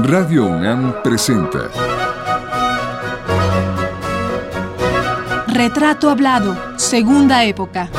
[0.00, 1.68] Radio UNAM presenta
[5.48, 7.90] Retrato Hablado, Segunda Época.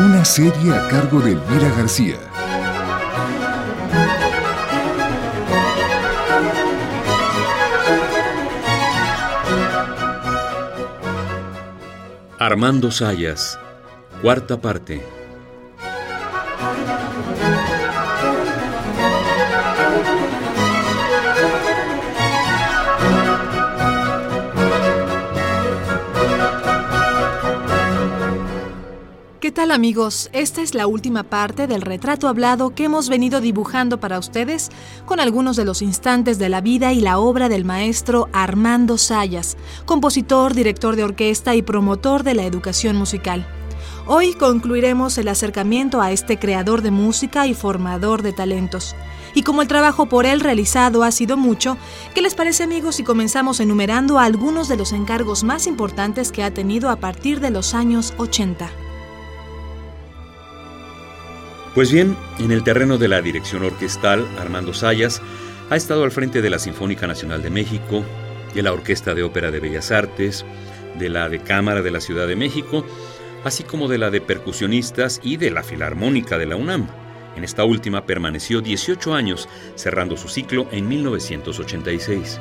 [0.00, 2.16] Una serie a cargo de Elvira García.
[12.40, 13.56] Armando Sayas,
[14.20, 15.00] cuarta parte.
[29.70, 30.30] Tal amigos?
[30.32, 34.68] Esta es la última parte del retrato hablado que hemos venido dibujando para ustedes
[35.06, 39.56] con algunos de los instantes de la vida y la obra del maestro Armando Sayas,
[39.86, 43.46] compositor, director de orquesta y promotor de la educación musical.
[44.08, 48.96] Hoy concluiremos el acercamiento a este creador de música y formador de talentos.
[49.34, 51.76] Y como el trabajo por él realizado ha sido mucho,
[52.12, 56.52] ¿qué les parece amigos si comenzamos enumerando algunos de los encargos más importantes que ha
[56.52, 58.89] tenido a partir de los años 80?
[61.74, 65.22] Pues bien, en el terreno de la dirección orquestal, Armando Sayas
[65.70, 68.04] ha estado al frente de la Sinfónica Nacional de México,
[68.54, 70.44] de la Orquesta de Ópera de Bellas Artes,
[70.98, 72.84] de la de Cámara de la Ciudad de México,
[73.44, 76.88] así como de la de percusionistas y de la Filarmónica de la UNAM.
[77.36, 82.40] En esta última permaneció 18 años, cerrando su ciclo en 1986.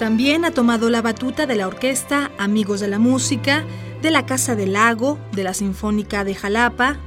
[0.00, 3.64] También ha tomado la batuta de la orquesta Amigos de la Música,
[4.02, 6.98] de la Casa del Lago, de la Sinfónica de Jalapa,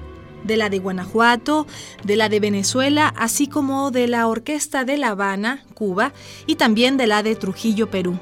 [0.44, 1.68] de la de Guanajuato,
[2.04, 6.14] de la de Venezuela, así como de la Orquesta de La Habana, Cuba,
[6.46, 8.20] y también de la de Trujillo, Perú.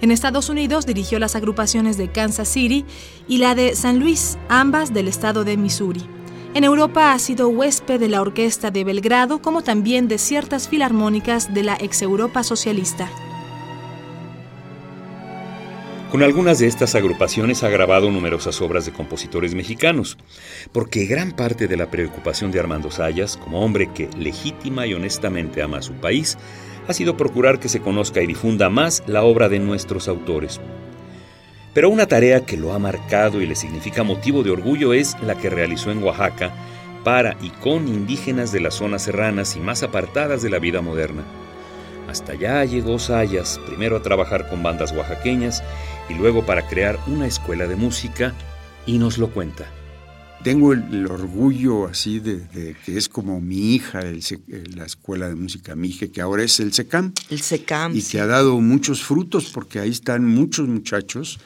[0.00, 2.84] En Estados Unidos dirigió las agrupaciones de Kansas City
[3.26, 6.06] y la de San Luis, ambas del estado de Missouri.
[6.54, 11.52] En Europa ha sido huésped de la Orquesta de Belgrado, como también de ciertas filarmónicas
[11.52, 13.10] de la ex Europa socialista.
[16.10, 20.16] Con algunas de estas agrupaciones ha grabado numerosas obras de compositores mexicanos,
[20.72, 25.60] porque gran parte de la preocupación de Armando Sayas, como hombre que legítima y honestamente
[25.60, 26.38] ama a su país,
[26.88, 30.62] ha sido procurar que se conozca y difunda más la obra de nuestros autores.
[31.74, 35.36] Pero una tarea que lo ha marcado y le significa motivo de orgullo es la
[35.36, 36.54] que realizó en Oaxaca
[37.04, 41.24] para y con indígenas de las zonas serranas y más apartadas de la vida moderna.
[42.08, 45.62] Hasta allá llegó Sayas, primero a trabajar con bandas oaxaqueñas
[46.08, 48.34] y luego para crear una escuela de música,
[48.86, 49.70] y nos lo cuenta.
[50.42, 54.00] Tengo el, orgullo así de, que es como mi hija,
[54.76, 57.12] la escuela de música Mije, que ahora es el SECAM.
[57.28, 57.94] El SECAM.
[57.94, 61.38] Y que ha dado muchos frutos porque ahí están muchos muchachos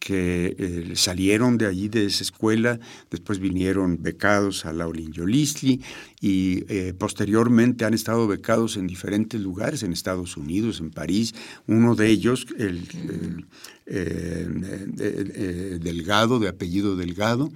[0.00, 2.80] que eh, salieron de allí, de esa escuela,
[3.10, 5.82] después vinieron becados a la Yolisli
[6.20, 11.34] y eh, posteriormente han estado becados en diferentes lugares, en Estados Unidos, en París.
[11.66, 13.46] Uno de ellos, el,
[13.86, 17.52] eh, Delgado, de apellido Delgado,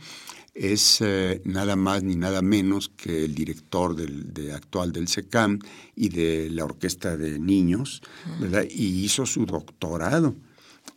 [0.54, 1.02] es
[1.44, 5.58] nada más ni nada menos que el director del, actual del SECAM
[5.96, 8.02] y de la Orquesta de Niños,
[8.38, 8.64] ¿verdad?
[8.70, 10.36] Y hizo su doctorado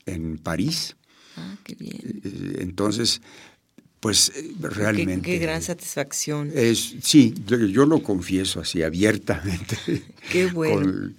[0.05, 0.97] en París.
[1.37, 1.95] Ah, qué bien.
[1.95, 3.21] Eh, eh, entonces,
[3.99, 5.29] pues eh, realmente.
[5.29, 6.51] Qué, gran satisfacción.
[6.53, 9.77] Es, sí, yo, lo confieso así abiertamente.
[10.31, 11.11] Qué bueno.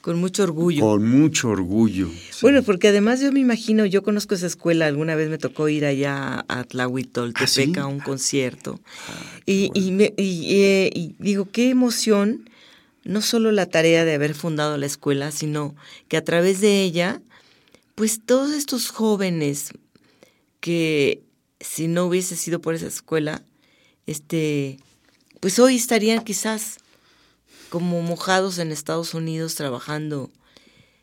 [0.00, 0.80] Con, mucho orgullo.
[0.80, 2.08] Con mucho orgullo.
[2.42, 5.84] Bueno, porque además yo me imagino, yo conozco esa escuela, alguna vez me tocó ir
[5.84, 8.80] allá a Tlahuitoltepeca ¿Ah, a un concierto.
[9.08, 12.48] Ah, y, y, digo, qué emoción,
[13.04, 15.74] no solo la tarea de haber fundado la escuela, sino
[16.08, 17.20] que a través de ella
[18.00, 19.74] pues todos estos jóvenes
[20.60, 21.22] que
[21.60, 23.42] si no hubiese sido por esa escuela,
[24.06, 24.78] este,
[25.40, 26.78] pues hoy estarían quizás
[27.68, 30.30] como mojados en Estados Unidos trabajando,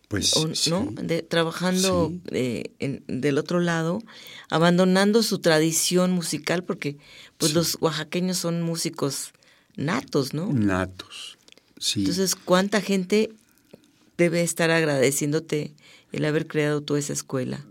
[0.08, 0.34] pues,
[0.70, 0.92] ¿no?
[1.30, 2.72] trabajando eh,
[3.08, 4.02] del otro lado,
[4.50, 6.98] abandonando su tradición musical, porque
[7.38, 9.34] pues los oaxaqueños son músicos
[9.76, 10.52] natos, ¿no?
[10.52, 11.38] Natos,
[11.78, 12.00] sí.
[12.00, 13.30] Entonces, ¿cuánta gente
[14.18, 15.76] debe estar agradeciéndote
[16.12, 17.66] el haber creado toda esa escuela?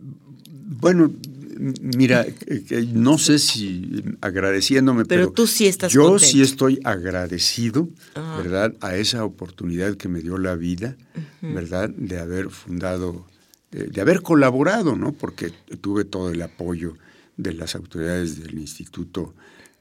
[0.81, 1.13] Bueno,
[1.59, 8.75] mira, eh, no sé si agradeciéndome, pero, tú sí estás yo sí estoy agradecido, ¿verdad?
[8.81, 10.97] A esa oportunidad que me dio la vida,
[11.41, 11.91] ¿verdad?
[11.91, 13.27] De haber fundado,
[13.71, 15.13] de, haber colaborado, ¿no?
[15.13, 16.97] Porque tuve todo el apoyo
[17.37, 19.35] de las autoridades del Instituto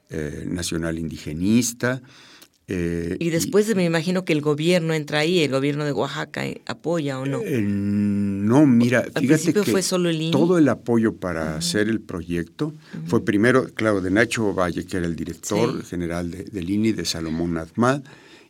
[0.10, 2.02] eh, Nacional Indigenista,
[2.68, 6.62] Eh, y después me imagino que el gobierno entra ahí, el gobierno de Oaxaca eh,
[6.66, 7.42] apoya o no.
[7.44, 12.74] no, mira, fíjate que fue solo el todo el apoyo para hacer el proyecto
[13.06, 17.06] fue primero, claro, de Nacho Valle, que era el director general de, del INI, de
[17.06, 18.02] Salomón Azmad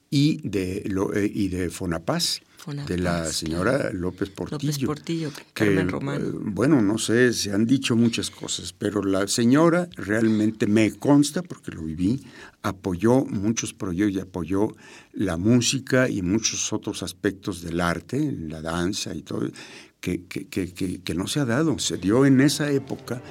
[0.10, 0.90] y de,
[1.34, 2.40] y de Fonapaz
[2.88, 4.72] de la señora López Portillo.
[4.72, 6.22] López Portillo, Carmen Román.
[6.22, 11.42] Eh, bueno, no sé, se han dicho muchas cosas, pero la señora realmente me consta,
[11.42, 12.24] porque lo viví,
[12.64, 14.76] apoyó muchos proyectos y apoyó
[15.14, 19.50] la música y muchos otros aspectos del arte, la danza y todo,
[20.00, 23.22] que, que, que, que no se ha dado, se dio en esa época.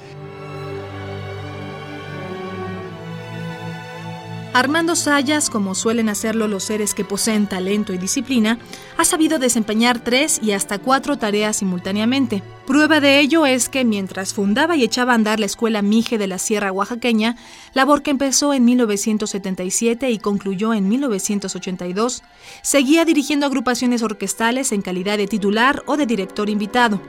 [4.55, 8.57] Armando Sayas, como suelen hacerlo los seres que poseen talento y disciplina,
[8.97, 12.41] ha sabido desempeñar tres y hasta cuatro tareas simultáneamente.
[12.65, 16.27] Prueba de ello es que mientras fundaba y echaba a andar la Escuela Mije de
[16.27, 17.35] la Sierra Oaxaqueña,
[17.73, 22.23] labor que empezó en 1977 y concluyó en 1982,
[22.63, 27.01] seguía dirigiendo agrupaciones orquestales en calidad de titular o de director invitado.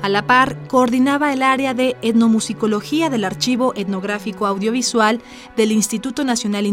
[0.00, 5.20] A la par, coordinaba el área de etnomusicología del Archivo Etnográfico Audiovisual
[5.56, 6.66] del Instituto Nacional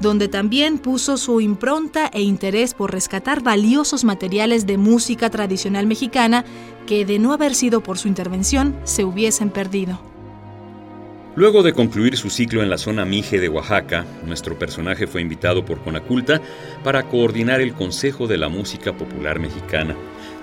[0.00, 6.44] Donde también puso su impronta e interés por rescatar valiosos materiales de música tradicional mexicana
[6.86, 9.98] que, de no haber sido por su intervención, se hubiesen perdido.
[11.34, 15.64] Luego de concluir su ciclo en la zona Mije de Oaxaca, nuestro personaje fue invitado
[15.64, 16.40] por Conaculta
[16.82, 19.94] para coordinar el Consejo de la Música Popular Mexicana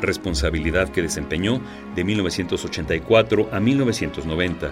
[0.04, 1.62] responsabilidad que desempeñó
[1.96, 4.72] de 1984 a 1990.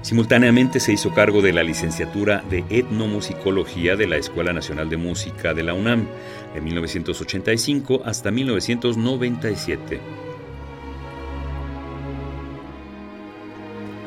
[0.00, 5.54] Simultáneamente se hizo cargo de la licenciatura de etnomusicología de la Escuela Nacional de Música
[5.54, 6.06] de la UNAM,
[6.54, 10.00] de 1985 hasta 1997.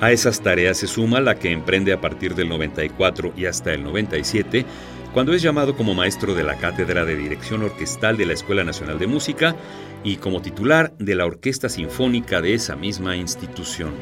[0.01, 3.83] A esas tareas se suma la que emprende a partir del 94 y hasta el
[3.83, 4.65] 97
[5.13, 8.99] cuando es llamado como maestro de la Cátedra de Dirección Orquestal de la Escuela Nacional
[8.99, 9.55] de Música
[10.03, 13.93] y como titular de la Orquesta Sinfónica de esa misma institución.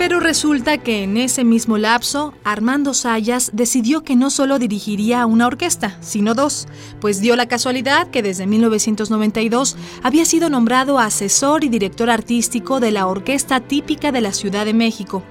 [0.00, 5.46] Pero resulta que en ese mismo lapso, Armando Sayas decidió que no solo dirigiría una
[5.46, 6.68] orquesta, sino dos,
[7.02, 12.92] pues dio la casualidad que desde 1992 había sido nombrado asesor y director artístico de
[12.92, 15.22] la Orquesta Típica de la Ciudad de México,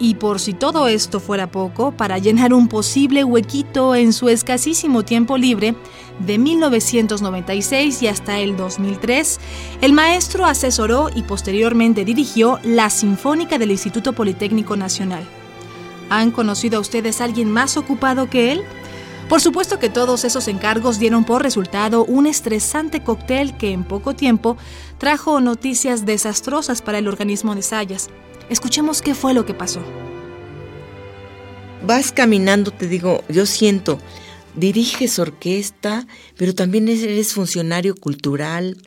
[0.00, 5.04] y por si todo esto fuera poco, para llenar un posible huequito en su escasísimo
[5.04, 5.76] tiempo libre,
[6.26, 9.38] de 1996 y hasta el 2003,
[9.82, 15.24] el maestro asesoró y posteriormente dirigió la Sinfónica del Instituto Politécnico Nacional.
[16.08, 18.64] ¿Han conocido a ustedes a alguien más ocupado que él?
[19.30, 24.16] Por supuesto que todos esos encargos dieron por resultado un estresante cóctel que en poco
[24.16, 24.56] tiempo
[24.98, 28.08] trajo noticias desastrosas para el organismo de Sayas.
[28.48, 29.82] Escuchemos qué fue lo que pasó.
[31.86, 34.00] Vas caminando, te digo, yo siento,
[34.56, 38.78] diriges orquesta, pero también eres funcionario cultural.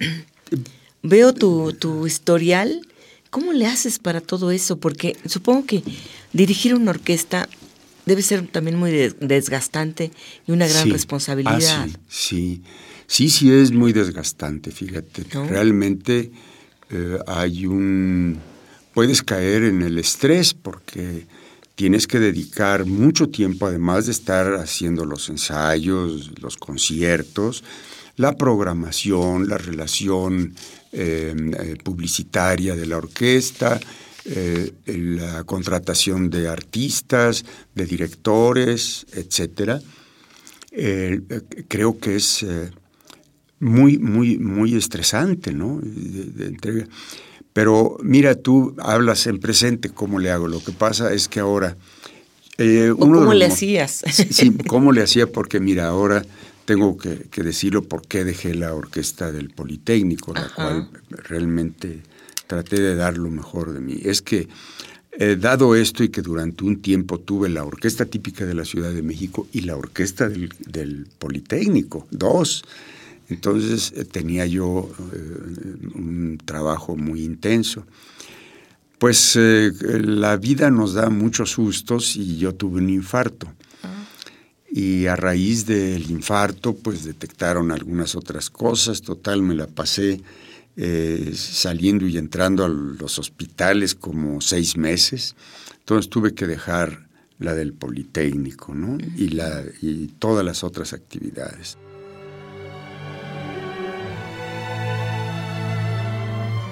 [1.02, 2.80] Veo tu, tu historial.
[3.28, 4.78] ¿Cómo le haces para todo eso?
[4.78, 5.82] Porque supongo que
[6.32, 7.46] dirigir una orquesta
[8.06, 8.90] debe ser también muy
[9.20, 10.10] desgastante
[10.46, 11.88] y una gran responsabilidad.
[11.88, 12.62] Ah, sí,
[13.06, 15.24] sí, sí, es muy desgastante, fíjate.
[15.48, 16.30] Realmente
[16.90, 18.40] eh, hay un
[18.94, 21.26] puedes caer en el estrés porque
[21.74, 27.64] tienes que dedicar mucho tiempo, además de estar haciendo los ensayos, los conciertos,
[28.16, 30.54] la programación, la relación
[30.92, 33.80] em, eh, publicitaria de la orquesta,
[34.26, 37.44] eh, la contratación de artistas,
[37.74, 39.80] de directores, etcétera.
[40.72, 41.20] Eh,
[41.68, 42.44] creo que es
[43.60, 45.80] muy, muy, muy estresante, ¿no?
[47.54, 50.48] Pero mira, tú hablas en presente, ¿cómo le hago?
[50.48, 51.76] Lo que pasa es que ahora...
[52.58, 54.04] Eh, ¿Cómo le hacías?
[54.30, 55.30] Sí, ¿cómo le hacía?
[55.30, 56.24] Porque mira, ahora
[56.64, 62.02] tengo que, decirlo por qué dejé la orquesta del Politécnico, la cual realmente
[62.46, 64.00] traté de dar lo mejor de mí.
[64.02, 64.48] Es que,
[65.18, 68.92] eh, dado esto y que durante un tiempo tuve la orquesta típica de la Ciudad
[68.92, 72.64] de México y la orquesta del, del Politécnico, dos,
[73.28, 77.86] entonces eh, tenía yo eh, un trabajo muy intenso.
[78.98, 83.52] Pues la vida nos da muchos sustos y yo tuve un infarto.
[83.82, 84.06] Ah.
[84.70, 89.02] Y a raíz del infarto, pues detectaron algunas otras cosas.
[89.02, 90.22] Total, me la pasé
[91.34, 95.36] saliendo y entrando a los hospitales como seis meses.
[95.78, 97.06] Entonces tuve que dejar
[97.38, 98.74] la del Politécnico.
[99.16, 99.38] Y,
[99.82, 101.78] y todas las otras actividades.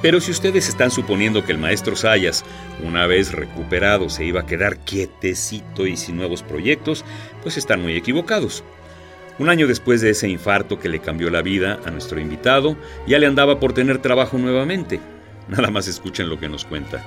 [0.03, 2.45] Pero si ustedes están suponiendo que el maestro Sayas,
[2.83, 7.05] una vez recuperado, se iba a quedar quietecito y sin nuevos proyectos,
[7.43, 8.65] pues están muy equivocados.
[9.39, 13.19] Un año después de ese infarto que le cambió la vida a nuestro invitado, ya
[13.19, 15.01] le andaba por tener trabajo nuevamente.
[15.49, 17.05] Nada más escuchen lo que nos cuenta.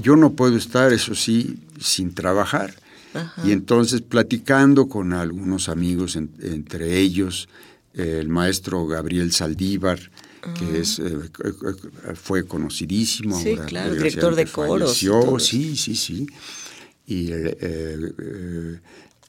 [0.00, 2.74] Yo no puedo estar, eso sí, sin trabajar.
[3.44, 7.48] Y entonces platicando con algunos amigos, entre ellos
[7.94, 9.98] el maestro Gabriel Saldívar,
[10.56, 11.18] que es, eh,
[12.14, 13.40] fue conocidísimo.
[13.40, 14.96] Sí, claro, director de coros.
[15.38, 16.26] Sí, sí, sí.
[17.08, 18.80] Y eh,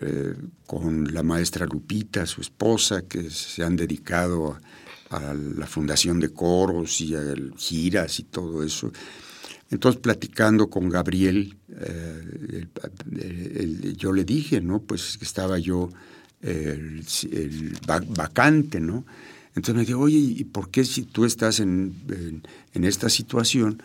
[0.01, 0.36] eh,
[0.67, 4.57] con la maestra Lupita, su esposa, que se han dedicado
[5.09, 7.21] a, la fundación de coros y a
[7.57, 8.91] giras y todo eso.
[9.71, 11.57] Entonces, platicando con Gabriel,
[13.98, 14.81] yo le dije, ¿no?
[14.81, 15.89] Pues que estaba yo
[16.41, 17.03] el,
[18.15, 19.05] vacante, ¿no?
[19.55, 22.43] Entonces me dijo, oye, ¿y por qué si tú estás en,
[22.74, 23.81] esta situación,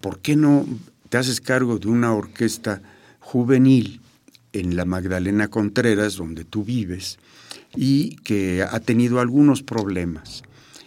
[0.00, 0.66] por qué no
[1.08, 2.80] te haces cargo de una orquesta
[3.28, 4.00] juvenil
[4.54, 7.18] en la Magdalena Contreras, donde tú vives,
[7.76, 10.42] y que ha tenido algunos problemas?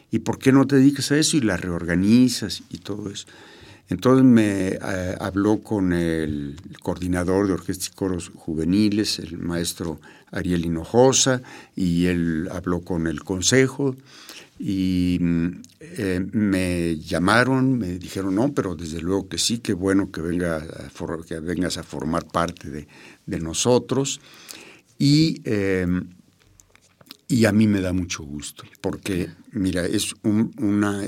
[0.10, 3.28] ¿Y por qué no te dedicas a eso y la reorganizas y todo eso?
[3.90, 4.80] Entonces me eh,
[5.20, 10.00] habló con el coordinador de orquestas y coros juveniles, el maestro
[10.32, 11.42] Ariel Hinojosa,
[11.76, 13.96] y él habló con el consejo
[14.64, 15.20] y
[15.80, 20.64] eh, me llamaron, me dijeron, no, pero desde luego que sí, qué bueno que, venga
[21.28, 24.22] que vengas a formar parte de, nosotros.
[25.00, 26.10] Y, em,
[27.28, 31.08] y a mí me da mucho gusto, porque, mira, es una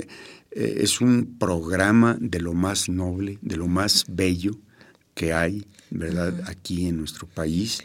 [0.54, 4.52] eh, es un programa de lo más noble, de lo más bello
[5.14, 6.42] que hay, ¿verdad?
[6.46, 7.82] Aquí en nuestro país.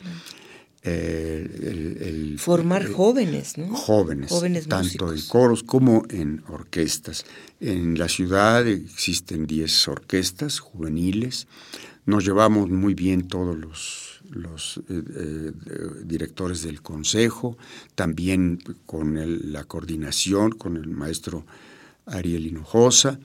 [0.84, 3.76] Eh, Formar eh, jóvenes, ¿no?
[3.76, 7.26] Jóvenes, tanto en coros como en orquestas.
[7.60, 11.48] En la ciudad existen 10 orquestas juveniles.
[12.06, 14.82] Nos llevamos muy bien todos los, los
[16.06, 17.58] directores del consejo,
[17.96, 21.46] también con la coordinación, con el maestro
[22.06, 23.20] Ariel Hinojosa,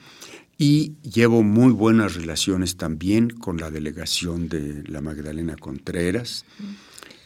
[0.57, 6.45] y llevo muy buenas relaciones también con la delegación de la Magdalena Contreras,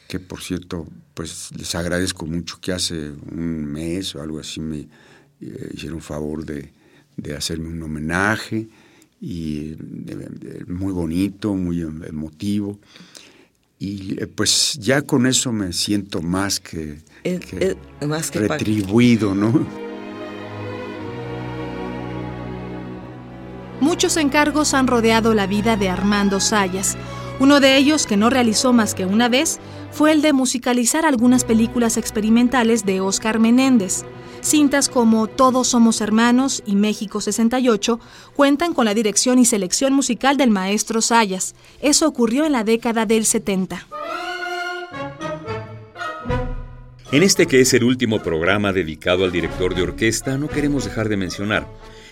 [0.09, 4.89] que por cierto, pues les agradezco mucho que hace un mes o algo así me
[5.41, 6.73] eh, hicieron favor de,
[7.37, 8.69] hacerme un homenaje
[9.21, 9.73] y
[10.07, 12.01] eh, muy bonito, muy em,
[13.79, 17.01] Y eh, pues ya con eso me siento más que,
[18.07, 19.67] más que retribuido, ¿no?
[23.81, 26.97] Muchos encargos han rodeado la vida de Armando Sayas.
[27.41, 29.61] Uno de ellos, que no realizó más que una vez,
[29.93, 34.05] fue el de musicalizar algunas películas experimentales de Oscar Menéndez.
[34.43, 38.01] Cintas como Todos Somos Hermanos y México 68
[38.35, 41.55] cuentan con la dirección y selección musical del maestro Sayas.
[41.81, 43.87] Eso ocurrió en la década del 70.
[47.11, 51.09] En este que es el último programa dedicado al director de orquesta, no queremos dejar
[51.09, 51.67] de mencionar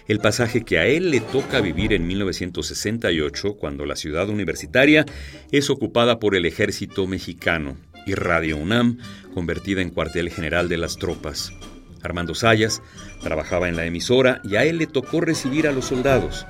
[0.09, 5.05] el pasaje que a él le toca vivir en 1968, cuando la ciudad universitaria
[5.51, 8.99] es ocupada por el ejército mexicano y Radio UNAM
[9.35, 11.53] convertida en cuartel general de las tropas.
[12.03, 12.83] Armando Sayas
[13.21, 16.47] trabajaba en la emisora y a él le tocó recibir a los soldados.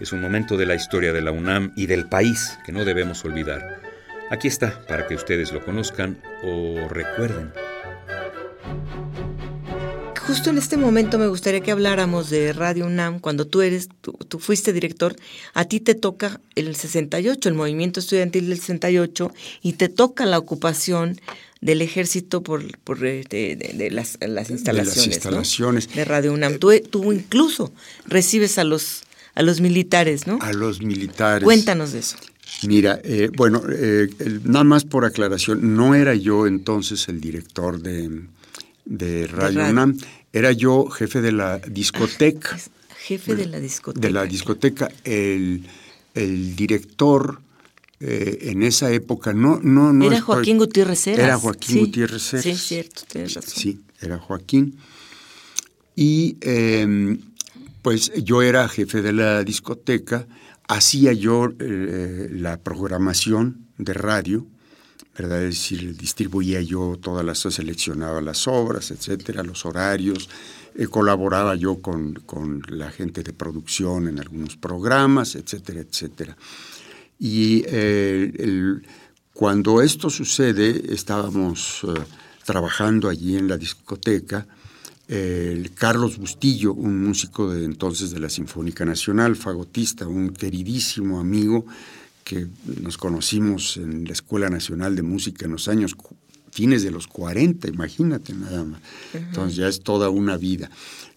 [0.00, 3.24] Es un momento de la historia de la UNAM y del país que no debemos
[3.24, 3.80] olvidar.
[4.30, 7.52] Aquí está para que ustedes lo conozcan o recuerden
[10.26, 14.38] justo en este momento me gustaría que habláramos de Radio UNAM, cuando tú eres, tú,
[14.40, 15.14] fuiste director,
[15.54, 20.38] a ti te toca el 68, el movimiento estudiantil del 68, y te toca la
[20.38, 21.20] ocupación
[21.60, 24.18] del ejército por, por eh, de, las,
[24.50, 26.58] instalaciones, de, Radio UNAM.
[26.58, 27.72] Tú, tú, incluso
[28.06, 29.04] recibes a los,
[29.34, 30.38] a los militares, ¿no?
[30.40, 31.44] A los militares.
[31.44, 32.16] Cuéntanos de eso.
[32.66, 34.08] Mira, eh, bueno, eh,
[34.44, 38.22] nada más por aclaración, no era yo entonces el director de,
[38.86, 39.98] de Radio UNAM.
[40.32, 42.58] Era yo jefe de la discoteca.
[42.98, 44.06] Jefe de la discoteca.
[44.06, 44.90] De la discoteca.
[45.04, 45.66] El,
[46.14, 47.42] director
[48.00, 49.60] eh, en esa época no...
[49.60, 51.24] no, no era Joaquín Gutiérrez Heras.
[51.26, 53.52] Era Joaquín Gutiérrez Sí, cierto, tienes razón.
[53.54, 54.78] Sí, era Joaquín.
[55.94, 57.20] Y em,
[57.82, 60.26] pues yo era jefe de la discoteca,
[60.68, 64.46] hacía yo eh, la programación de radio
[65.18, 65.42] ¿verdad?
[65.44, 70.28] Es decir, distribuía yo todas las, seleccionaba las obras, etcétera, los horarios,
[70.74, 76.36] eh, colaboraba yo con, la gente de producción en algunos programas, etcétera, etcétera.
[77.18, 78.80] Y eh,
[79.32, 81.94] cuando esto sucede, estábamos eh,
[82.44, 84.46] trabajando allí en la discoteca
[85.08, 91.64] el Carlos Bustillo, un músico de entonces de la Sinfónica Nacional, fagotista, un queridísimo amigo
[92.26, 92.48] que
[92.82, 95.94] nos conocimos en la Escuela Nacional de Música en los años
[96.50, 98.80] fines de los 40, imagínate nada más.
[99.14, 100.68] Entonces ya es toda una vida.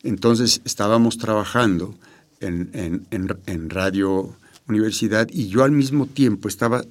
[0.04, 1.96] Entonces estábamos trabajando
[2.42, 4.36] en, Radio
[4.68, 6.86] Universidad y yo al mismo tiempo estaba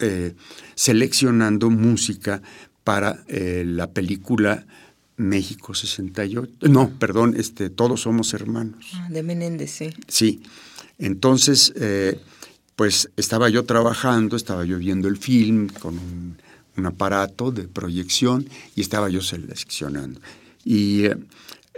[0.00, 0.34] eh,
[0.74, 2.42] seleccionando música
[2.82, 4.66] para eh, la película
[5.16, 6.68] México 68.
[6.68, 8.84] No, perdón, este, Todos Somos Hermanos.
[8.94, 9.90] Ah, de Menéndez, sí.
[10.08, 10.42] Sí.
[10.98, 12.18] Entonces, eh,
[12.76, 16.36] pues estaba yo trabajando, estaba yo viendo el film con un,
[16.86, 20.20] aparato de proyección y estaba yo seleccionando.
[20.64, 21.16] Y eh,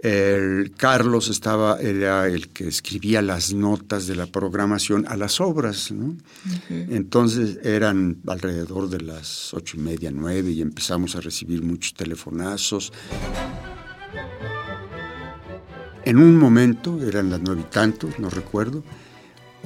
[0.02, 5.90] el Carlos estaba, era el que escribía las notas de la programación a las obras,
[5.90, 6.16] ¿no?
[6.70, 12.92] Entonces eran alrededor de las ocho y media, nueve, y empezamos a recibir muchos telefonazos.
[16.04, 18.84] En un momento, eran las nueve y tantos, no recuerdo,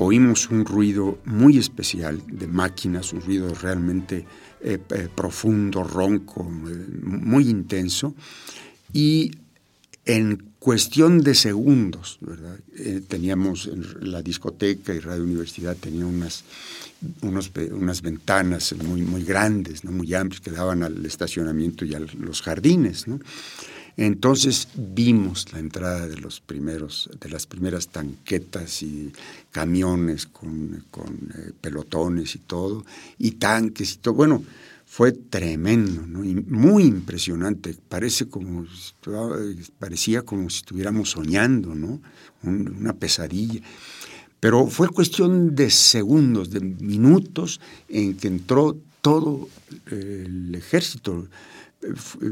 [0.00, 4.24] oímos un ruido muy especial de máquinas, un ruido realmente
[4.62, 8.14] eh, eh, profundo, ronco, eh, muy intenso,
[8.94, 9.30] y
[10.06, 12.18] en cuestión de segundos,
[13.08, 16.44] teníamos en la discoteca y Radio Universidad tenía unas,
[17.22, 23.06] unas ventanas muy, muy grandes, muy amplias, que daban al estacionamiento y a los jardines.
[24.00, 29.12] Entonces vimos la entrada de los primeros, de las primeras tanquetas y
[29.50, 30.86] camiones con,
[31.36, 32.86] eh, pelotones y todo,
[33.18, 34.14] y tanques y todo.
[34.14, 34.42] Bueno,
[34.86, 36.20] fue tremendo, ¿no?
[36.48, 37.76] Muy impresionante.
[37.90, 38.64] Parece como,
[39.78, 42.00] parecía como si estuviéramos soñando, ¿no?
[42.42, 43.60] una pesadilla.
[44.40, 49.50] Pero fue cuestión de segundos, de minutos, en que entró todo
[49.90, 51.28] el ejército.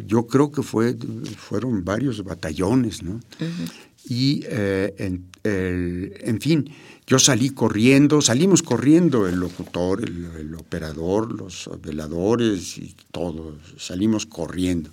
[0.06, 0.96] Yo creo que fue,
[1.36, 3.20] fueron varios batallones, ¿no?
[4.08, 4.94] Y, eh,
[5.44, 6.70] en fin,
[7.08, 14.90] yo salí corriendo, salimos corriendo, el locutor, el, operador, los veladores y todos, salimos corriendo.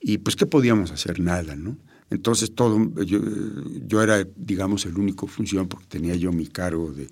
[0.00, 1.20] Y pues, ¿qué podíamos hacer?
[1.20, 1.76] Nada, ¿no?
[2.08, 7.08] Entonces, todo, yo, era, digamos, el único función porque tenía yo mi cargo de,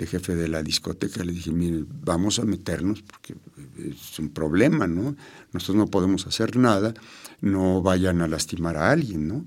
[0.00, 1.24] jefe de la discoteca.
[1.24, 3.34] Le dije, mire, vamos a meternos porque
[3.78, 5.16] es un problema, ¿no?
[5.52, 6.94] Nosotros no podemos hacer nada,
[7.40, 9.44] no vayan a lastimar a alguien, ¿no?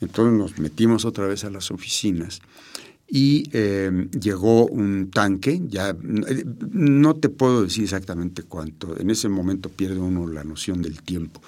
[0.00, 2.40] Entonces nos metimos otra vez a las oficinas
[3.14, 9.68] y em, llegó un tanque, ya no te puedo decir exactamente cuánto, en ese momento
[9.68, 11.42] pierde uno la noción del tiempo.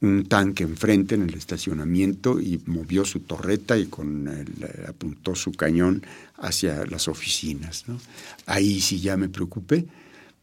[0.00, 4.28] Un tanque enfrente en el estacionamiento y movió su torreta y con
[4.88, 6.02] apuntó su cañón
[6.42, 7.84] hacia las oficinas.
[8.46, 9.86] Ahí sí ya me preocupé.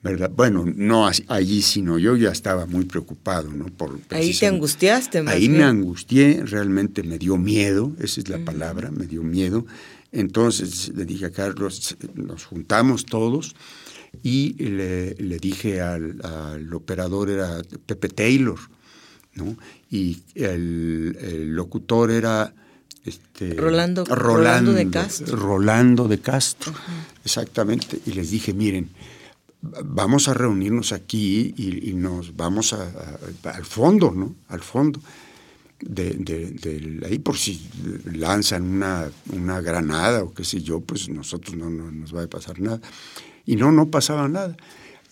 [0.01, 0.31] ¿verdad?
[0.33, 3.65] Bueno, no allí, sino yo ya estaba muy preocupado, ¿no?
[3.65, 8.39] Por, ahí te angustiaste, más Ahí me angustié, realmente me dio miedo, esa es la
[8.39, 9.65] palabra, me dio miedo.
[10.11, 13.55] Entonces le dije a Carlos, nos juntamos todos
[14.23, 18.59] y le, dije al, operador, era Pepe Taylor,
[19.35, 19.55] ¿no?
[19.89, 22.53] Y el, locutor era...
[23.05, 25.35] Este, Rolando, Rolando, de Castro.
[25.35, 26.73] Rolando de Castro,
[27.23, 27.99] exactamente.
[28.05, 28.89] Y les dije, miren,
[29.61, 34.35] vamos a reunirnos aquí y, nos vamos al fondo, ¿no?
[34.49, 34.99] Al fondo
[35.81, 37.69] de, de, ahí por si
[38.13, 42.59] lanzan una, una, granada o qué sé yo, pues nosotros no, nos va a pasar
[42.59, 42.81] nada.
[43.45, 44.55] Y no, no pasaba nada.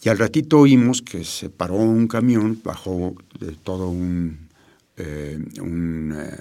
[0.03, 4.49] Y al ratito oímos que se paró un camión, bajó de todo un,
[4.97, 6.37] eh, eh,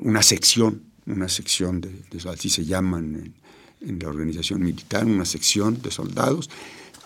[0.00, 1.90] una sección, una sección de,
[2.28, 3.34] así se llaman
[3.80, 6.50] en, en, la organización militar, una sección de soldados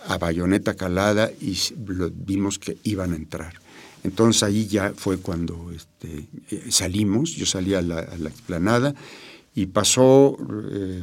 [0.06, 3.54] a bayoneta calada y vimos que iban a entrar.
[4.04, 8.94] Entonces ahí ya fue cuando este, eh, salimos, yo salí a la, explanada
[9.54, 10.36] y pasó
[10.72, 11.02] eh,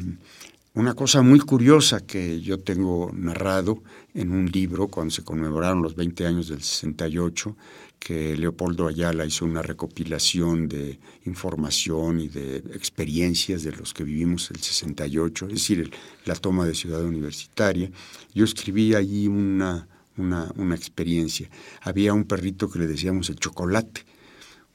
[0.73, 5.95] una cosa muy curiosa que yo tengo narrado en un libro cuando se conmemoraron los
[5.95, 7.55] 20 años del 68,
[7.99, 14.49] que Leopoldo Ayala hizo una recopilación de información y de experiencias de los que vivimos
[14.51, 15.91] el 68, es decir,
[16.25, 17.91] la toma de ciudad universitaria.
[18.33, 21.49] Yo escribí allí una una, experiencia.
[21.81, 24.05] Había un perrito que le decíamos el chocolate,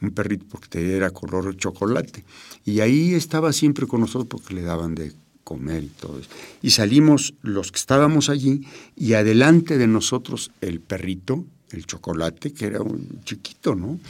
[0.00, 2.24] un perrito porque era color chocolate.
[2.64, 5.12] Y ahí estaba siempre con nosotros porque le daban de
[5.46, 6.28] comer y todo eso.
[6.60, 12.66] Y salimos los que estábamos allí y adelante de nosotros el perrito, el chocolate, que
[12.66, 14.00] era un chiquito, ¿no?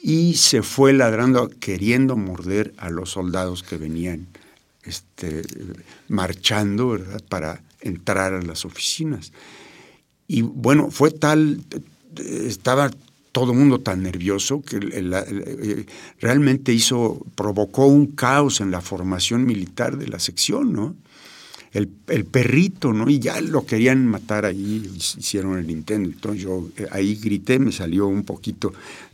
[0.00, 4.28] Y se fue ladrando, queriendo morder a los soldados que venían
[4.84, 5.42] este,
[6.06, 9.32] marchando, ¿verdad?, para entrar a las oficinas.
[10.28, 11.64] Y bueno, fue tal,
[12.16, 12.92] estaba
[13.32, 15.86] todo el mundo tan nervioso que eh,
[16.20, 20.96] realmente hizo, provocó un caos en la formación militar de la sección, ¿no?
[21.72, 21.86] El,
[22.24, 23.08] perrito, ¿no?
[23.08, 26.10] Y ya lo querían matar ahí, hicieron el intento.
[26.10, 28.72] Entonces yo eh, ahí grité, me salió un poquito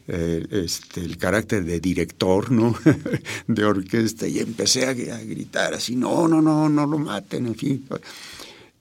[0.09, 2.75] eh, este, el carácter de director, ¿no?
[3.47, 7.85] de orquesta, y empecé a, gritar así, no, no, no, no lo maten, en fin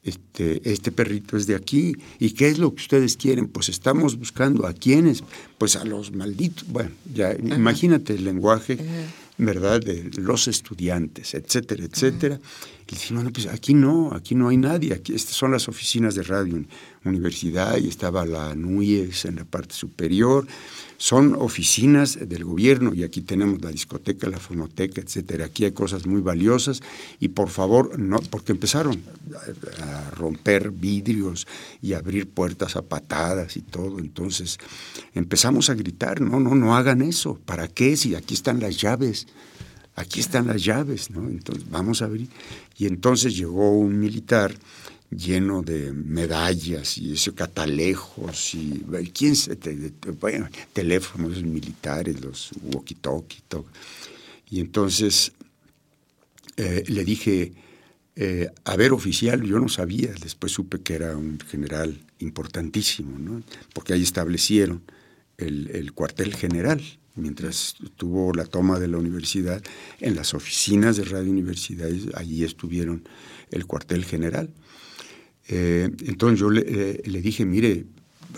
[0.06, 3.48] este, este perrito es de aquí, ¿y qué es lo que ustedes quieren?
[3.48, 5.24] Pues estamos buscando a quiénes,
[5.58, 8.78] pues a los malditos, bueno, ya imagínate el lenguaje,
[9.38, 12.40] ¿verdad?, de los estudiantes, etcétera, etcétera.
[12.88, 16.14] Y decimos, bueno, pues aquí no, aquí no hay nadie, aquí estas son las oficinas
[16.14, 16.64] de radio
[17.10, 20.48] universidad y estaba la NUIES en la parte superior,
[20.98, 25.46] son oficinas del gobierno y aquí tenemos la discoteca, la fonoteca, etcétera.
[25.46, 26.82] Aquí hay cosas muy valiosas
[27.20, 29.02] y por favor, no, porque empezaron
[29.82, 31.48] a romper vidrios
[31.82, 34.00] y abrir puertas a patadas y todo.
[34.00, 34.58] Entonces
[35.14, 37.40] empezamos a gritar, no, no, no hagan eso.
[37.46, 37.98] ¿Para qué?
[37.98, 39.28] Si aquí están las llaves.
[39.98, 41.30] Aquí están las llaves, ¿no?
[41.30, 42.28] Entonces vamos a abrir.
[42.78, 44.54] Y entonces llegó un militar
[45.10, 49.58] lleno de medallas y ese catalejos y quién se
[50.20, 53.66] bueno, teléfonos militares, los walkie-talkie,
[54.50, 55.32] Y entonces
[56.58, 57.54] eh, le dije,
[58.16, 63.44] eh, a ver, oficial, yo no sabía, después supe que era un general importantísimo, ¿no?
[63.74, 64.82] porque ahí establecieron
[65.38, 66.82] el, el cuartel general,
[67.16, 69.62] mientras tuvo la toma de la universidad,
[70.00, 73.08] en las oficinas de Radio Universidad, allí estuvieron
[73.52, 74.50] el cuartel general.
[75.48, 77.86] Eh, entonces yo eh, le, dije, mire,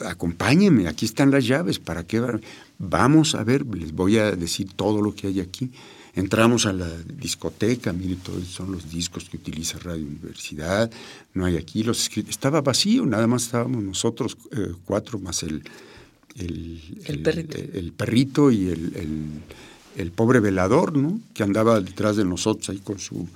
[0.05, 2.21] acompáñenme, aquí están las llaves, ¿para qué?
[2.77, 5.71] Vamos a ver, les voy a decir todo lo que hay aquí.
[6.15, 10.89] Entramos a la discoteca, mire, todos son los discos que utiliza Radio Universidad,
[11.35, 15.61] no hay aquí los Estaba vacío, nada más estábamos nosotros eh, cuatro más el,
[16.35, 17.21] el,
[17.95, 18.51] perrito.
[18.51, 18.69] y
[19.95, 21.19] el, pobre velador, ¿no?
[21.35, 23.27] Que andaba detrás de nosotros ahí con su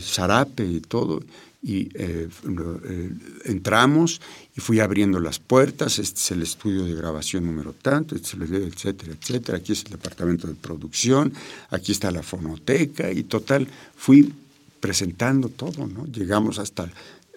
[0.00, 1.20] zarape y todo
[1.62, 3.10] y eh, eh,
[3.44, 4.20] entramos
[4.56, 9.12] y fui abriendo las puertas, este es el estudio de grabación número tanto, este etcétera,
[9.20, 11.32] etcétera, aquí es el departamento de producción,
[11.70, 14.32] aquí está la fonoteca y total, fui
[14.78, 16.06] presentando todo, ¿no?
[16.06, 16.88] Llegamos hasta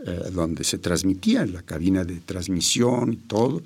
[0.05, 3.63] eh, donde se transmitía, la cabina de transmisión y todo,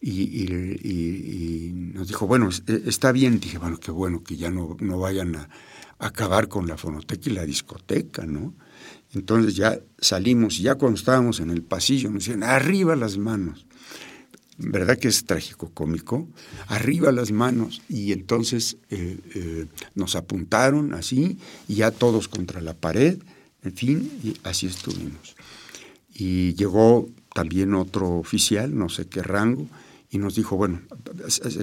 [0.00, 5.36] y, nos dijo, bueno, está bien, dije, bueno, qué bueno que ya no, no vayan
[5.36, 5.48] a
[5.98, 8.54] acabar con la fonoteca y la discoteca, ¿no?
[9.12, 13.66] Entonces ya salimos, ya cuando estábamos en el pasillo nos decían, arriba las manos.
[14.56, 16.28] ¿Verdad que es trágico cómico?
[16.68, 17.82] Arriba las manos.
[17.88, 23.18] Y entonces eh, eh, nos apuntaron así, y ya todos contra la pared,
[23.62, 25.34] en fin, y así estuvimos.
[26.12, 29.66] Y llegó también otro oficial, no sé qué rango,
[30.10, 30.82] y nos dijo, bueno,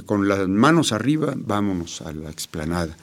[0.06, 2.98] con las manos arriba, vámonos a la explanada.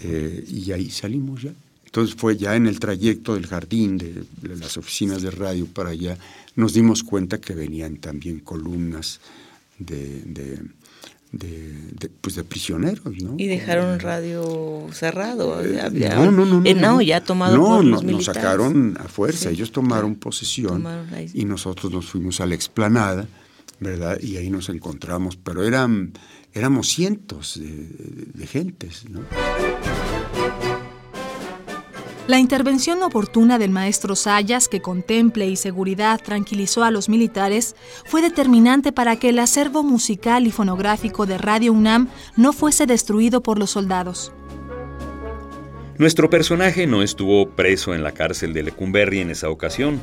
[0.00, 1.52] Eh, y ahí salimos ya.
[1.84, 6.16] Entonces fue ya en el trayecto del jardín, de, las oficinas de radio para allá,
[6.56, 9.20] nos dimos cuenta que venían también columnas
[9.78, 10.22] de,
[11.32, 13.34] de, pues de prisioneros, ¿no?
[13.36, 15.62] Y dejaron radio cerrado.
[15.62, 19.72] Eh, no, no, no, eh, no, ya tomado por los nos sacaron a fuerza, ellos
[19.72, 20.86] tomaron posesión
[21.34, 23.26] y nosotros nos fuimos a la explanada,
[23.80, 24.18] ¿verdad?
[24.20, 26.12] Y ahí nos encontramos, pero eran,
[26.54, 27.88] éramos cientos de,
[28.34, 29.20] de gentes, ¿no?
[32.28, 37.74] La intervención oportuna del maestro Sayas, que con temple y seguridad tranquilizó a los militares,
[38.04, 43.42] fue determinante para que el acervo musical y fonográfico de Radio UNAM no fuese destruido
[43.42, 44.32] por los soldados.
[45.98, 50.00] Nuestro personaje no estuvo preso en la cárcel de Lecumberri en esa ocasión,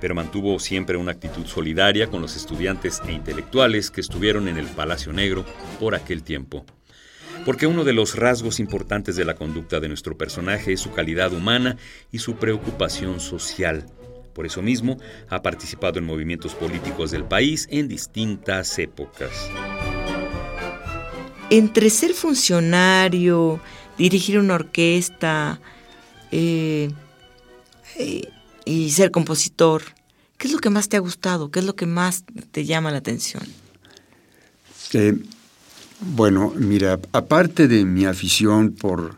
[0.00, 4.66] pero mantuvo siempre una actitud solidaria con los estudiantes e intelectuales que estuvieron en el
[4.66, 5.44] Palacio Negro
[5.78, 6.64] por aquel tiempo
[7.44, 11.32] porque uno de los rasgos importantes de la conducta de nuestro personaje es su calidad
[11.32, 11.76] humana
[12.12, 13.86] y su preocupación social.
[14.34, 19.50] Por eso mismo, ha participado en movimientos políticos del país en distintas épocas.
[21.50, 23.60] Entre ser funcionario,
[23.96, 25.60] dirigir una orquesta
[26.30, 26.90] eh,
[27.96, 28.28] eh,
[28.68, 29.82] y ser compositor,
[30.36, 31.50] ¿qué es lo que más te ha gustado?
[31.50, 33.42] ¿Qué es lo que más te llama la atención?
[34.92, 35.16] Eh,
[36.00, 39.16] bueno, mira, aparte de mi afición por,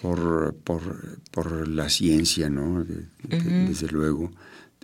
[0.00, 2.84] por, la ciencia, ¿no?
[3.22, 4.32] Desde luego,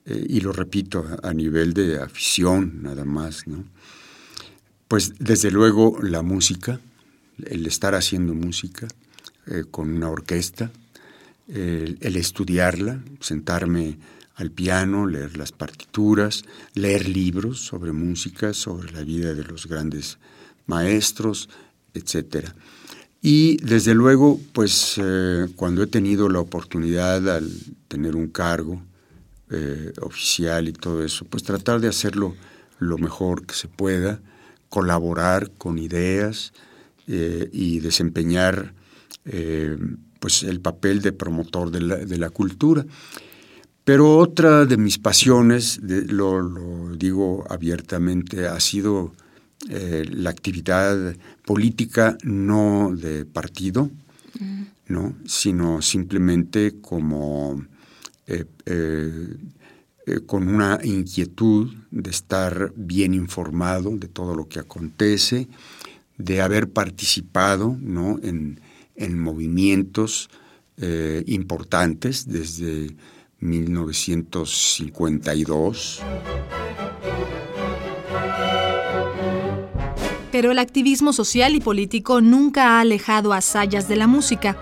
[0.07, 3.65] eh, y lo repito, a, nivel de afición nada más, ¿no?
[4.87, 6.79] Pues desde luego la música,
[7.45, 8.87] el estar haciendo música
[9.47, 10.71] eh, con una orquesta,
[11.49, 13.99] el, estudiarla, sentarme
[14.35, 20.19] al piano, leer las partituras, leer libros sobre música, sobre la vida de los grandes
[20.67, 21.49] maestros,
[21.93, 22.55] etcétera.
[23.23, 27.51] Y desde luego, pues eh, cuando he tenido la oportunidad al
[27.89, 28.83] tener un cargo
[29.51, 32.35] eh, oficial y todo eso, pues tratar de hacerlo
[32.79, 34.21] lo mejor que se pueda,
[34.69, 36.53] colaborar con ideas
[37.07, 38.75] eh, y desempeñar
[40.25, 42.83] pues el papel de promotor de la, de la, cultura.
[43.85, 49.13] Pero otra de mis pasiones, lo, lo digo abiertamente, ha sido
[49.69, 53.91] eh, la actividad política no de partido,
[54.89, 55.15] ¿no?
[55.27, 57.63] sino simplemente como
[58.27, 59.29] eh, eh,
[60.25, 65.49] con una inquietud de estar bien informado de todo lo que acontece,
[66.17, 68.19] de haber participado ¿no?
[68.23, 68.59] en,
[68.97, 70.29] en movimientos
[71.27, 72.95] importantes desde
[73.39, 76.03] 1952.
[80.33, 84.59] Pero el activismo social y político nunca ha alejado a Sayas de la música.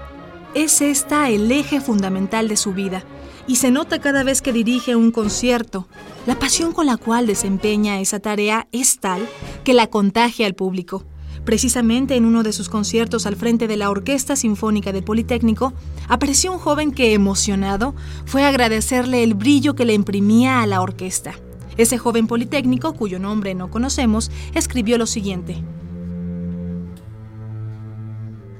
[0.55, 3.07] Es esta el eje fundamental de su vida,
[3.47, 5.89] y se nota cada vez que dirige un concierto.
[6.27, 9.27] La pasión con la cual desempeña esa tarea es tal
[9.65, 11.05] que la contagia al público.
[11.45, 15.73] Precisamente en uno de sus conciertos al frente de la Orquesta Sinfónica del Politécnico,
[16.09, 17.95] apareció un joven que, emocionado,
[18.27, 21.35] fue a agradecerle el brillo que le imprimía a la orquesta.
[21.77, 25.57] Ese joven politécnico, cuyo nombre no conocemos, escribió lo siguiente.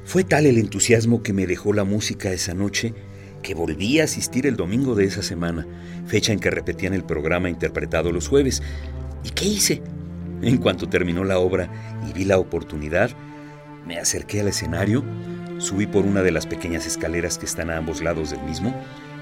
[0.05, 2.95] Fue tal el entusiasmo que me dejó la música esa noche
[3.43, 5.67] que volví a asistir el domingo de esa semana,
[6.07, 8.63] fecha en que repetían el programa interpretado los jueves.
[9.25, 9.83] ¿Y qué hice?
[10.43, 11.71] En cuanto terminó la obra
[12.09, 13.11] y vi la oportunidad,
[13.87, 15.05] me acerqué al escenario,
[15.59, 18.75] subí por una de las pequeñas escaleras que están a ambos lados del mismo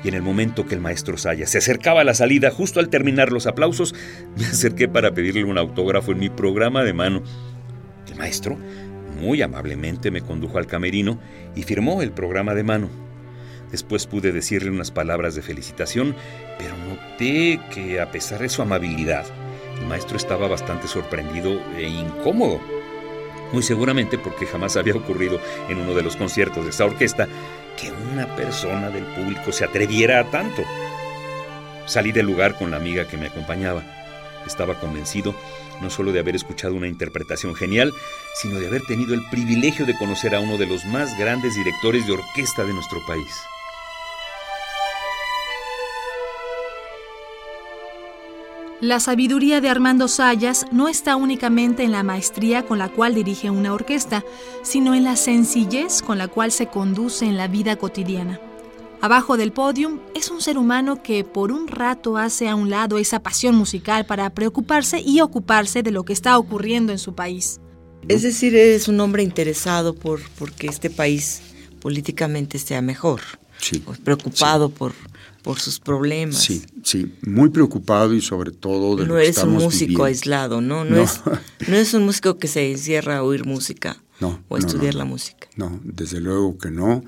[0.03, 2.89] y en el momento que el maestro Saya se acercaba a la salida, justo al
[2.89, 3.95] terminar los aplausos,
[4.37, 7.23] me acerqué para pedirle un autógrafo en mi programa de mano.
[8.11, 8.57] El maestro
[9.21, 11.21] muy amablemente me condujo al camerino
[11.55, 12.89] y firmó el programa de mano.
[13.71, 16.17] Después pude decirle unas palabras de felicitación,
[16.59, 19.27] pero noté que a pesar de su amabilidad,
[19.81, 22.61] el maestro estaba bastante sorprendido e incómodo.
[23.53, 27.27] Muy seguramente porque jamás había ocurrido en uno de los conciertos de esa orquesta
[27.77, 30.63] que una persona del público se atreviera a tanto.
[31.87, 33.83] Salí del lugar con la amiga que me acompañaba.
[34.47, 35.35] Estaba convencido
[35.81, 37.93] no solo de haber escuchado una interpretación genial,
[38.35, 42.07] sino de haber tenido el privilegio de conocer a uno de los más grandes directores
[42.07, 43.33] de orquesta de nuestro país.
[48.81, 53.51] La sabiduría de Armando Sayas no está únicamente en la maestría con la cual dirige
[53.51, 54.25] una orquesta,
[54.63, 58.41] sino en la sencillez con la cual se conduce en la vida cotidiana.
[59.03, 62.97] Abajo del podium es un ser humano que por un rato hace a un lado
[62.97, 67.61] esa pasión musical para preocuparse y ocuparse de lo que está ocurriendo en su país.
[68.09, 70.23] Es decir, es un hombre interesado por,
[70.57, 71.43] que este país
[71.83, 73.21] políticamente sea mejor.
[73.59, 73.85] Sí.
[74.05, 74.95] preocupado por
[75.43, 76.39] por sus problemas.
[76.43, 80.61] Sí, sí, muy preocupado y sobre todo de no lo que eres un músico aislado,
[80.61, 80.85] ¿no?
[80.85, 81.21] No, Es,
[81.69, 85.05] no es un músico que se encierra a oír música no, o a estudiar la
[85.05, 85.49] música.
[85.57, 87.03] No, desde luego que no.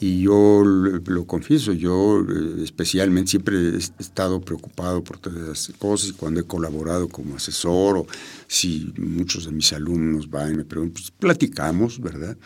[0.00, 6.08] Y yo lo, confieso, yo eh, especialmente siempre he estado preocupado por todas esas cosas
[6.08, 8.06] y cuando he colaborado como asesor o
[8.48, 12.36] si muchos de mis alumnos van y me preguntan, pues platicamos, ¿verdad?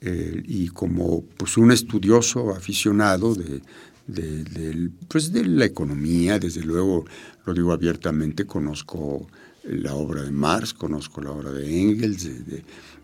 [0.00, 3.60] Eh, y como pues un estudioso aficionado de,
[4.08, 7.04] de, pues de la economía, desde luego,
[7.44, 9.28] lo digo abiertamente, conozco
[9.64, 12.28] la obra de Marx, conozco la obra de Engels,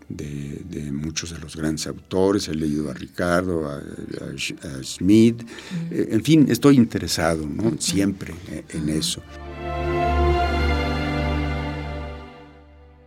[0.09, 3.81] de, muchos de los grandes autores, he leído a Ricardo, a,
[4.83, 5.41] Smith,
[5.91, 7.75] eh, en fin, estoy interesado ¿no?
[7.79, 8.33] siempre
[8.69, 9.21] en eso.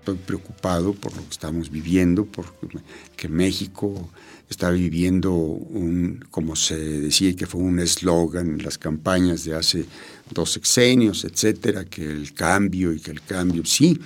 [0.00, 2.78] Estoy preocupado por lo que estamos viviendo, porque
[3.16, 4.08] que México
[4.48, 9.84] está viviendo un, como se decía que fue un eslogan en las campañas de hace
[10.30, 13.98] dos sexenios, etcétera, que el cambio y que el cambio, sí,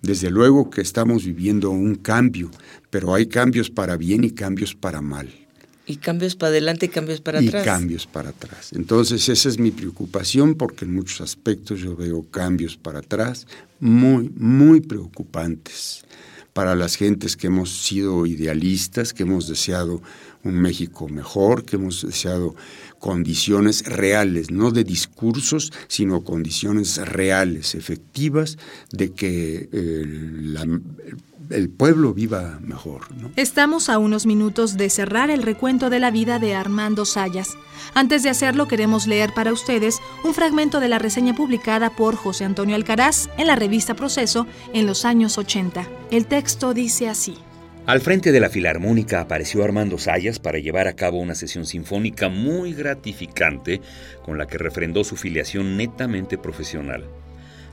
[0.00, 2.50] desde luego que estamos viviendo un cambio,
[2.88, 5.28] pero hay cambios para bien y cambios para mal.
[5.86, 7.64] Y cambios para adelante y cambios para atrás.
[7.64, 8.70] Y cambios para atrás.
[8.72, 13.48] Entonces esa es mi preocupación porque en muchos aspectos yo veo cambios para atrás
[13.80, 16.04] muy, muy preocupantes
[16.52, 20.02] para las gentes que hemos sido idealistas, que hemos deseado
[20.44, 22.54] un México mejor, que hemos deseado
[22.98, 28.58] condiciones reales, no de discursos, sino condiciones reales, efectivas,
[28.90, 33.08] de que el, pueblo viva mejor.
[33.36, 37.56] Estamos a unos minutos de cerrar el recuento de la vida de Armando Sayas.
[37.94, 42.44] Antes de hacerlo, queremos leer para ustedes un fragmento de la reseña publicada por José
[42.44, 45.88] Antonio Alcaraz en la revista Proceso en los años 80.
[46.10, 47.36] El texto dice así.
[47.86, 52.28] Al frente de la Filarmónica apareció Armando Sayas para llevar a cabo una sesión sinfónica
[52.28, 53.80] muy gratificante
[54.22, 57.08] con la que refrendó su filiación netamente profesional.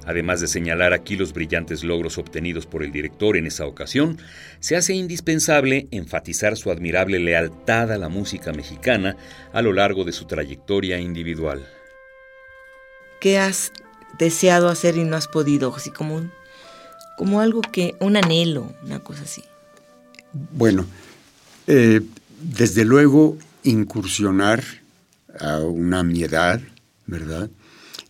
[0.06, 4.18] Además de señalar aquí los brillantes logros obtenidos por el director en esa ocasión,
[4.62, 9.18] se hace indispensable enfatizar su admirable lealtad a la música mexicana
[9.52, 11.68] a lo largo de su trayectoria individual.
[13.20, 13.74] ¿Qué has
[14.18, 15.76] deseado hacer y no has podido?
[15.76, 16.32] Así como, un,
[17.18, 19.44] como algo que, un anhelo, una cosa así.
[20.54, 20.86] Bueno,
[21.68, 22.02] eh,
[22.42, 24.64] desde luego incursionar
[25.40, 26.62] a una mi edad,
[27.06, 27.50] ¿verdad?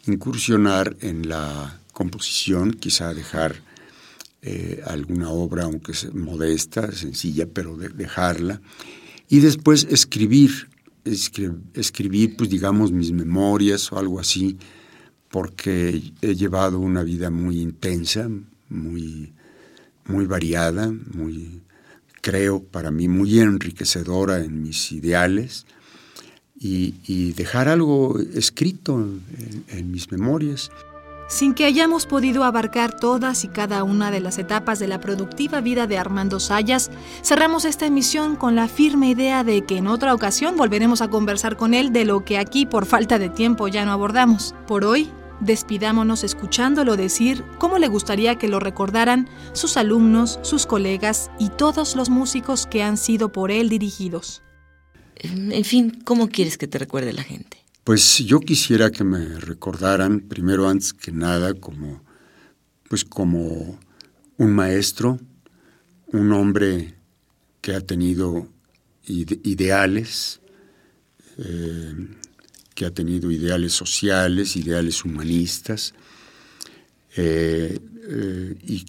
[0.06, 3.56] Incursionar en la composición, quizá dejar
[4.42, 8.62] eh, alguna obra, aunque modesta, sencilla, pero dejarla.
[9.30, 10.70] Y después escribir,
[11.04, 14.58] escribir, pues digamos, mis memorias o algo así,
[15.30, 18.30] porque he llevado una vida muy intensa,
[18.70, 19.34] muy,
[20.06, 21.62] muy variada, muy
[22.28, 25.66] creo, para mí muy enriquecedora en mis ideales
[26.60, 29.00] y, dejar algo escrito
[29.70, 30.70] en, mis memorias.
[31.30, 35.62] Sin que hayamos podido abarcar todas y cada una de las etapas de la productiva
[35.62, 36.92] vida de Armando Sayas,
[37.24, 41.56] cerramos esta emisión con la firme idea de que en otra ocasión volveremos a conversar
[41.56, 44.54] con él de lo que aquí por falta de tiempo ya no abordamos.
[44.68, 45.10] Por hoy,
[45.40, 51.96] Despidámonos escuchándolo decir cómo le gustaría que lo recordaran sus alumnos, sus colegas y todos
[51.96, 54.42] los músicos que han sido por él dirigidos.
[55.16, 57.58] En fin, ¿cómo quieres que te recuerde la gente?
[57.84, 62.04] Pues yo quisiera que me recordaran, primero antes que nada, como,
[62.90, 63.80] pues como
[64.38, 65.20] un maestro,
[66.08, 66.96] un hombre
[67.62, 68.48] que ha tenido
[69.08, 70.42] ideales,
[71.38, 71.96] eh,
[72.78, 75.96] que ha tenido ideales sociales, ideales humanistas,
[77.16, 78.86] eh, eh, y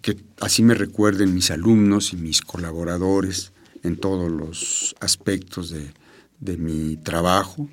[0.00, 3.52] que así me recuerden mis alumnos y mis colaboradores
[3.84, 7.68] en todos los aspectos de, mi trabajo.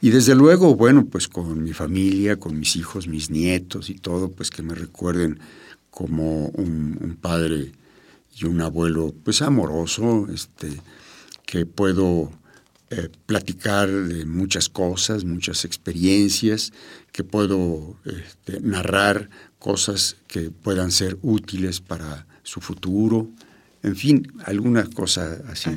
[0.00, 4.30] Y desde luego, bueno, pues con mi familia, con mis hijos, mis nietos y todo,
[4.30, 5.40] pues que me recuerden
[5.90, 7.72] como un, un padre
[8.38, 10.80] y un abuelo, pues amoroso, este,
[11.44, 12.30] que puedo
[12.96, 16.72] eh, platicar de muchas cosas, muchas experiencias,
[17.10, 23.28] que puedo este, narrar cosas que puedan ser útiles para su futuro,
[23.82, 25.70] en fin, alguna cosa así.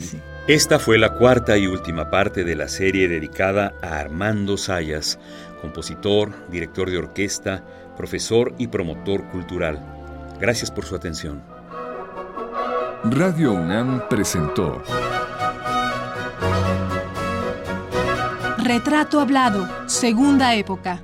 [0.47, 5.17] Esta fue la cuarta y última parte de la serie dedicada a Armando Sayas,
[5.61, 7.65] compositor, director de orquesta,
[7.97, 9.83] profesor y promotor cultural.
[10.39, 11.41] Gracias por su atención.
[13.03, 14.83] Radio UNAM presentó
[18.67, 20.99] Retrato Hablado, Segunda Época.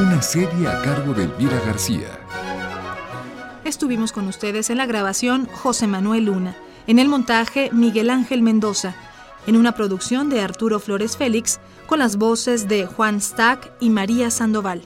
[0.00, 2.08] Una serie a cargo de Elvira García.
[3.64, 6.56] Estuvimos con ustedes en la grabación José Manuel Luna,
[6.88, 8.96] en el montaje Miguel Ángel Mendoza,
[9.46, 14.32] en una producción de Arturo Flores Félix, con las voces de Juan Stack y María
[14.32, 14.82] Sandoval.